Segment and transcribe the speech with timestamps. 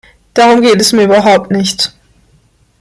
[0.33, 1.93] Darum geht es mir überhaupt nicht.